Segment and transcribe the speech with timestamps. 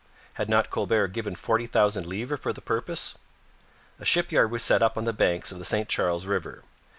[0.33, 3.19] Had not Colbert given forty thousand livres for the purpose?
[3.99, 6.63] A shipyard was set up on the banks of the St Charles river.